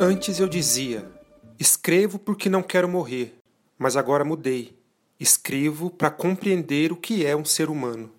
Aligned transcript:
Antes 0.00 0.38
eu 0.38 0.46
dizia: 0.46 1.10
escrevo 1.58 2.20
porque 2.20 2.48
não 2.48 2.62
quero 2.62 2.88
morrer, 2.88 3.34
mas 3.76 3.96
agora 3.96 4.24
mudei. 4.24 4.78
Escrevo 5.18 5.90
para 5.90 6.08
compreender 6.08 6.92
o 6.92 6.96
que 6.96 7.26
é 7.26 7.34
um 7.34 7.44
ser 7.44 7.68
humano. 7.68 8.12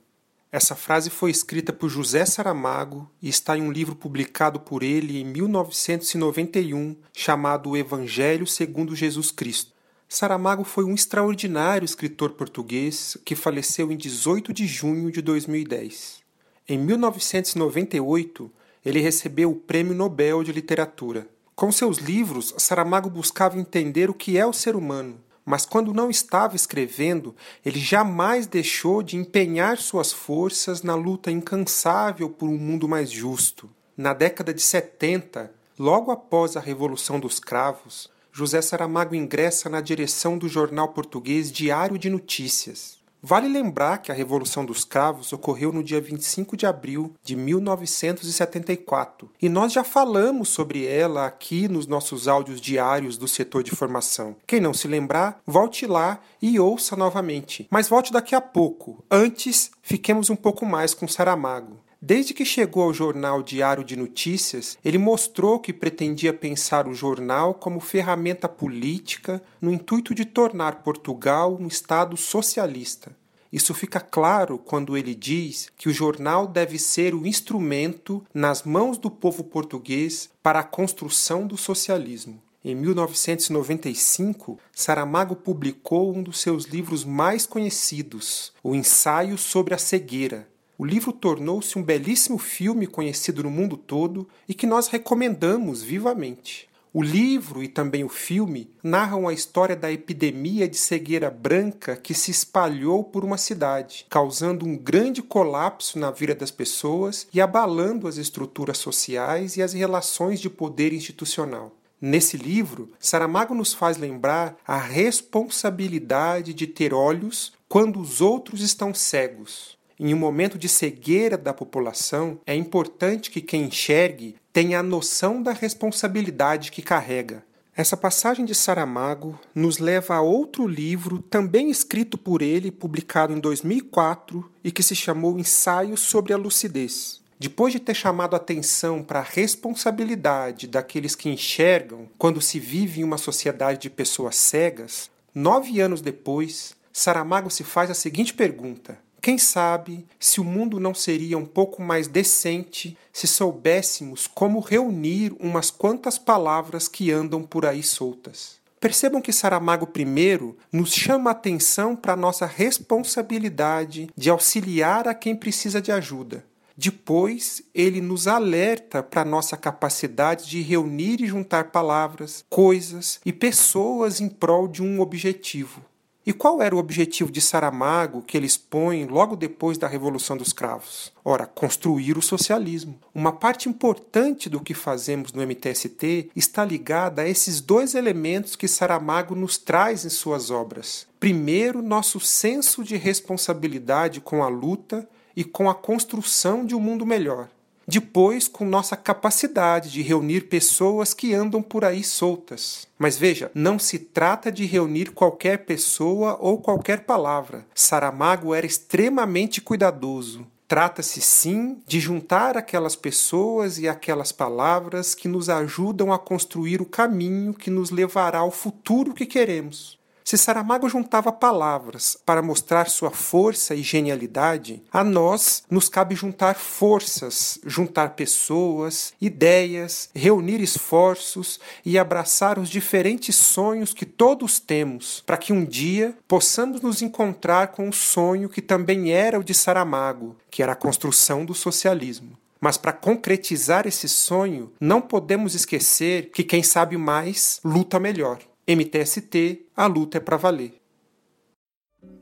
Essa 0.52 0.76
frase 0.76 1.10
foi 1.10 1.32
escrita 1.32 1.72
por 1.72 1.88
José 1.88 2.26
Saramago 2.26 3.10
e 3.22 3.30
está 3.30 3.58
em 3.58 3.62
um 3.62 3.72
livro 3.72 3.96
publicado 3.96 4.60
por 4.60 4.84
ele 4.84 5.22
em 5.22 5.24
1991 5.24 6.98
chamado 7.16 7.70
O 7.70 7.78
Evangelho 7.78 8.46
segundo 8.46 8.94
Jesus 8.94 9.32
Cristo. 9.32 9.72
Saramago 10.10 10.66
foi 10.66 10.84
um 10.84 10.94
extraordinário 10.94 11.86
escritor 11.86 12.32
português 12.32 13.16
que 13.24 13.38
faleceu 13.38 13.90
em 13.90 13.96
18 13.96 14.52
de 14.52 14.68
junho 14.68 15.10
de 15.10 15.22
2010. 15.22 16.20
Em 16.68 16.78
1998, 16.78 18.52
ele 18.84 19.00
recebeu 19.00 19.52
o 19.52 19.56
Prêmio 19.56 19.96
Nobel 19.96 20.44
de 20.44 20.52
Literatura. 20.52 21.26
Com 21.60 21.74
seus 21.74 21.98
livros, 21.98 22.54
Saramago 22.58 23.10
buscava 23.10 23.60
entender 23.60 24.10
o 24.10 24.14
que 24.14 24.38
é 24.38 24.46
o 24.46 24.54
ser 24.54 24.78
humano, 24.78 25.20
mas 25.44 25.66
quando 25.66 25.94
não 25.94 26.10
estava 26.10 26.56
escrevendo, 26.56 27.36
ele 27.66 27.82
jamais 27.82 28.48
deixou 28.48 29.04
de 29.04 29.18
empenhar 29.18 29.78
suas 29.78 30.14
forças 30.14 30.84
na 30.84 30.96
luta 30.96 31.30
incansável 31.30 32.30
por 32.30 32.48
um 32.48 32.58
mundo 32.58 32.88
mais 32.88 33.12
justo. 33.12 33.70
Na 33.98 34.14
década 34.14 34.54
de 34.54 34.62
70, 34.62 35.52
logo 35.78 36.12
após 36.12 36.56
a 36.56 36.62
Revolução 36.62 37.20
dos 37.20 37.42
Cravos, 37.42 38.10
José 38.32 38.62
Saramago 38.62 39.14
ingressa 39.14 39.68
na 39.68 39.82
direção 39.82 40.38
do 40.38 40.48
jornal 40.48 40.94
português 40.94 41.52
Diário 41.52 41.98
de 41.98 42.10
Notícias. 42.10 42.99
Vale 43.22 43.50
lembrar 43.50 43.98
que 43.98 44.12
a 44.12 44.16
Revolução 44.16 44.66
dos 44.66 44.86
Cravos 44.86 45.34
ocorreu 45.34 45.74
no 45.74 45.84
dia 45.84 46.00
25 46.00 46.56
de 46.56 46.66
abril 46.66 47.14
de 47.22 47.36
1974 47.36 49.30
e 49.42 49.50
nós 49.50 49.74
já 49.74 49.84
falamos 49.84 50.48
sobre 50.50 50.86
ela 50.86 51.26
aqui 51.26 51.68
nos 51.68 51.86
nossos 51.86 52.30
áudios 52.30 52.62
diários 52.62 53.18
do 53.18 53.28
setor 53.28 53.62
de 53.62 53.72
formação. 53.72 54.38
Quem 54.48 54.62
não 54.62 54.74
se 54.74 54.88
lembrar, 54.88 55.42
volte 55.46 55.86
lá 55.86 56.22
e 56.42 56.58
ouça 56.60 56.96
novamente. 56.96 57.68
Mas 57.70 57.90
volte 57.90 58.14
daqui 58.14 58.34
a 58.34 58.42
pouco. 58.42 59.04
Antes, 59.12 59.72
fiquemos 59.82 60.30
um 60.30 60.36
pouco 60.36 60.66
mais 60.66 60.94
com 60.94 61.08
Saramago. 61.08 61.78
Desde 62.02 62.34
que 62.34 62.46
chegou 62.46 62.84
ao 62.84 62.94
jornal 62.94 63.44
Diário 63.44 63.84
de 63.84 63.98
Notícias, 63.98 64.78
ele 64.86 64.98
mostrou 64.98 65.60
que 65.60 65.74
pretendia 65.74 66.32
pensar 66.32 66.88
o 66.88 66.94
jornal 66.94 67.54
como 67.54 67.82
ferramenta 67.82 68.48
política 68.48 69.44
no 69.60 69.70
intuito 69.70 70.16
de 70.16 70.24
tornar 70.24 70.82
Portugal 70.82 71.58
um 71.60 71.68
Estado 71.68 72.16
socialista. 72.16 73.12
Isso 73.52 73.74
fica 73.74 74.00
claro 74.00 74.58
quando 74.58 74.96
ele 74.96 75.14
diz 75.14 75.70
que 75.76 75.90
o 75.90 75.94
jornal 75.94 76.48
deve 76.48 76.80
ser 76.80 77.14
o 77.14 77.28
instrumento 77.28 78.24
nas 78.34 78.64
mãos 78.64 78.98
do 78.98 79.12
povo 79.12 79.44
português 79.44 80.30
para 80.42 80.60
a 80.60 80.64
construção 80.64 81.46
do 81.46 81.58
socialismo. 81.58 82.42
Em 82.64 82.76
1995, 82.76 84.58
Saramago 84.74 85.36
publicou 85.36 86.16
um 86.16 86.24
dos 86.24 86.40
seus 86.40 86.64
livros 86.66 87.04
mais 87.04 87.46
conhecidos, 87.46 88.54
O 88.64 88.74
Ensaio 88.74 89.38
sobre 89.38 89.74
a 89.74 89.78
Cegueira, 89.78 90.48
o 90.80 90.86
livro 90.86 91.12
tornou-se 91.12 91.78
um 91.78 91.84
belíssimo 91.84 92.38
filme 92.38 92.88
conhecido 92.88 93.44
no 93.44 93.52
mundo 93.52 93.76
todo 93.76 94.26
e 94.48 94.54
que 94.54 94.66
nós 94.66 94.88
recomendamos 94.88 95.84
vivamente. 95.84 96.70
O 96.94 97.04
livro 97.04 97.62
e 97.62 97.68
também 97.68 98.06
o 98.06 98.10
filme 98.10 98.72
narram 98.82 99.28
a 99.28 99.34
história 99.34 99.76
da 99.76 99.92
epidemia 99.92 100.70
de 100.70 100.78
cegueira 100.78 101.30
branca 101.30 101.98
que 101.98 102.14
se 102.14 102.32
espalhou 102.32 103.04
por 103.04 103.26
uma 103.26 103.38
cidade, 103.38 104.06
causando 104.10 104.66
um 104.66 104.78
grande 104.78 105.22
colapso 105.22 106.00
na 106.00 106.12
vida 106.12 106.34
das 106.34 106.50
pessoas 106.50 107.28
e 107.34 107.42
abalando 107.42 108.08
as 108.08 108.16
estruturas 108.16 108.78
sociais 108.78 109.58
e 109.58 109.62
as 109.62 109.74
relações 109.74 110.40
de 110.40 110.50
poder 110.50 110.94
institucional. 110.94 111.74
Nesse 112.00 112.38
livro, 112.38 112.90
Saramago 112.98 113.54
nos 113.54 113.74
faz 113.74 113.98
lembrar 113.98 114.56
a 114.66 114.78
responsabilidade 114.78 116.54
de 116.54 116.66
ter 116.66 116.94
olhos 116.94 117.52
quando 117.68 118.00
os 118.00 118.22
outros 118.22 118.62
estão 118.62 118.94
cegos, 118.94 119.78
em 120.00 120.14
um 120.14 120.18
momento 120.18 120.58
de 120.58 120.70
cegueira 120.70 121.38
da 121.38 121.54
população, 121.54 122.40
é 122.48 122.56
importante 122.56 123.30
que 123.30 123.42
quem 123.42 123.64
enxergue 123.64 124.38
tenha 124.54 124.80
a 124.80 124.84
noção 124.84 125.44
da 125.44 125.52
responsabilidade 125.52 126.72
que 126.72 126.82
carrega. 126.82 127.44
Essa 127.76 127.96
passagem 127.96 128.46
de 128.46 128.54
Saramago 128.56 129.40
nos 129.54 129.78
leva 129.78 130.16
a 130.16 130.22
outro 130.22 130.68
livro, 130.68 131.22
também 131.22 131.70
escrito 131.70 132.18
por 132.18 132.42
ele, 132.42 132.72
publicado 132.72 133.34
em 133.34 133.40
2004 133.40 134.50
e 134.64 134.72
que 134.72 134.84
se 134.84 134.96
chamou 134.96 135.40
Ensaio 135.40 135.96
sobre 135.96 136.34
a 136.34 136.38
Lucidez. 136.38 137.22
Depois 137.40 137.72
de 137.72 137.80
ter 137.80 137.94
chamado 137.94 138.36
atenção 138.36 139.02
para 139.02 139.20
a 139.20 139.24
responsabilidade 139.24 140.68
daqueles 140.68 141.16
que 141.16 141.30
enxergam 141.30 142.10
quando 142.18 142.42
se 142.42 142.60
vive 142.60 143.00
em 143.00 143.04
uma 143.06 143.18
sociedade 143.18 143.80
de 143.80 143.90
pessoas 143.90 144.36
cegas, 144.36 145.10
nove 145.34 145.80
anos 145.80 146.02
depois, 146.02 146.76
Saramago 146.92 147.50
se 147.50 147.64
faz 147.64 147.90
a 147.90 147.94
seguinte 147.94 148.34
pergunta: 148.34 149.00
quem 149.22 149.38
sabe 149.38 150.06
se 150.20 150.40
o 150.40 150.44
mundo 150.44 150.80
não 150.80 150.94
seria 150.94 151.38
um 151.38 151.46
pouco 151.46 151.82
mais 151.82 152.08
decente 152.08 152.98
se 153.12 153.28
soubéssemos 153.28 154.28
como 154.28 154.60
reunir 154.60 155.34
umas 155.40 155.70
quantas 155.70 156.18
palavras 156.18 156.88
que 156.88 157.12
andam 157.12 157.44
por 157.44 157.66
aí 157.66 157.84
soltas. 157.84 158.58
Percebam 158.80 159.22
que 159.22 159.34
Saramago 159.34 159.90
I 159.98 160.56
nos 160.72 160.94
chama 160.94 161.30
a 161.30 161.34
atenção 161.34 161.98
para 161.98 162.16
nossa 162.16 162.46
responsabilidade 162.46 164.10
de 164.16 164.30
auxiliar 164.30 165.06
a 165.06 165.14
quem 165.14 165.36
precisa 165.36 165.82
de 165.82 165.92
ajuda. 165.92 166.46
Depois, 166.78 167.62
ele 167.76 168.00
nos 168.00 168.26
alerta 168.26 169.04
para 169.04 169.24
a 169.24 169.26
nossa 169.26 169.58
capacidade 169.58 170.50
de 170.50 170.62
reunir 170.62 171.20
e 171.20 171.28
juntar 171.28 171.72
palavras, 171.72 172.46
coisas 172.50 173.20
e 173.26 173.34
pessoas 173.34 174.22
em 174.22 174.30
prol 174.30 174.66
de 174.66 174.82
um 174.82 175.02
objetivo. 175.02 175.82
E 176.30 176.32
qual 176.32 176.62
era 176.62 176.76
o 176.76 176.78
objetivo 176.78 177.32
de 177.32 177.42
Saramago 177.42 178.22
que 178.22 178.38
ele 178.38 178.46
expõe 178.46 179.04
logo 179.08 179.36
depois 179.36 179.80
da 179.80 179.88
Revolução 179.88 180.38
dos 180.38 180.54
Cravos? 180.54 181.12
Ora, 181.26 181.48
construir 181.48 182.20
o 182.20 182.22
socialismo. 182.22 183.00
Uma 183.16 183.32
parte 183.32 183.68
importante 183.68 184.48
do 184.48 184.60
que 184.60 184.76
fazemos 184.76 185.34
no 185.34 185.42
MTST 185.42 186.30
está 186.36 186.64
ligada 186.64 187.24
a 187.24 187.28
esses 187.28 187.60
dois 187.60 187.96
elementos 187.96 188.56
que 188.56 188.68
Saramago 188.68 189.34
nos 189.34 189.58
traz 189.58 190.06
em 190.06 190.10
suas 190.10 190.52
obras. 190.52 191.08
Primeiro, 191.20 191.82
nosso 191.82 192.20
senso 192.20 192.84
de 192.84 192.96
responsabilidade 192.96 194.22
com 194.22 194.44
a 194.44 194.50
luta 194.50 195.10
e 195.36 195.44
com 195.44 195.68
a 195.68 195.74
construção 195.74 196.64
de 196.64 196.76
um 196.76 196.80
mundo 196.80 197.08
melhor. 197.08 197.50
Depois, 197.92 198.48
com 198.48 198.66
nossa 198.66 198.96
capacidade 198.96 199.92
de 199.92 200.04
reunir 200.04 200.42
pessoas 200.42 201.12
que 201.12 201.34
andam 201.34 201.60
por 201.60 201.84
aí 201.84 202.04
soltas. 202.04 202.88
Mas 203.00 203.18
veja, 203.18 203.50
não 203.56 203.80
se 203.80 203.98
trata 203.98 204.52
de 204.52 204.64
reunir 204.68 205.10
qualquer 205.10 205.66
pessoa 205.66 206.38
ou 206.40 206.62
qualquer 206.62 207.00
palavra. 207.00 207.66
Saramago 207.74 208.54
era 208.54 208.68
extremamente 208.68 209.60
cuidadoso. 209.60 210.46
Trata-se 210.68 211.20
sim 211.20 211.82
de 211.88 212.00
juntar 212.00 212.56
aquelas 212.56 212.96
pessoas 212.96 213.80
e 213.80 213.88
aquelas 213.88 214.32
palavras 214.32 215.16
que 215.16 215.28
nos 215.28 215.50
ajudam 215.50 216.14
a 216.14 216.20
construir 216.20 216.84
o 216.84 216.86
caminho 216.86 217.56
que 217.56 217.72
nos 217.72 217.90
levará 217.90 218.38
ao 218.38 218.52
futuro 218.52 219.16
que 219.16 219.26
queremos. 219.26 219.99
Se 220.30 220.38
Saramago 220.38 220.88
juntava 220.88 221.32
palavras 221.32 222.16
para 222.24 222.44
mostrar 222.44 222.88
sua 222.88 223.10
força 223.10 223.74
e 223.74 223.82
genialidade, 223.82 224.84
a 224.94 225.04
nós 225.04 225.64
nos 225.68 225.90
cabe 225.90 226.14
juntar 226.14 226.54
forças, 226.54 227.58
juntar 227.66 228.12
pessoas, 228.12 229.12
ideias, 229.20 230.08
reunir 230.14 230.62
esforços 230.62 231.60
e 231.84 231.98
abraçar 231.98 232.60
os 232.60 232.70
diferentes 232.70 233.36
sonhos 233.36 233.92
que 233.92 234.06
todos 234.06 234.60
temos, 234.60 235.24
para 235.26 235.36
que 235.36 235.52
um 235.52 235.66
dia 235.66 236.16
possamos 236.28 236.80
nos 236.80 237.02
encontrar 237.02 237.70
com 237.70 237.90
o 237.90 237.94
sonho 237.94 238.50
que 238.50 238.62
também 238.62 239.12
era 239.12 239.40
o 239.40 239.44
de 239.44 239.56
Saramago, 239.56 240.36
que 240.52 240.62
era 240.62 240.74
a 240.74 240.76
construção 240.76 241.44
do 241.44 241.56
socialismo. 241.56 242.38
Mas 242.62 242.78
para 242.78 242.94
concretizar 242.94 243.88
esse 243.88 244.08
sonho, 244.08 244.72
não 244.80 245.02
podemos 245.02 245.56
esquecer 245.56 246.30
que 246.30 246.44
quem 246.44 246.62
sabe 246.62 246.98
mais 246.98 247.60
luta 247.64 248.00
melhor. 248.00 248.38
MTST, 248.70 249.66
a 249.76 249.88
luta 249.88 250.18
é 250.18 250.22
para 250.22 250.38
valer. 250.38 250.80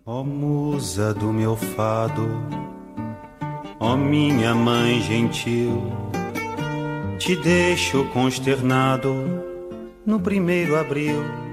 Ó 0.06 0.22
oh, 0.22 0.24
musa 0.24 1.14
do 1.14 1.34
meu 1.34 1.58
fado, 1.58 2.26
ó 3.78 3.94
oh, 3.94 3.98
minha 3.98 4.56
mãe 4.56 5.02
gentil, 5.02 5.84
te 7.20 7.36
deixo 7.36 8.06
consternado 8.14 9.14
no 10.06 10.22
primeiro 10.22 10.78
abril 10.78 11.47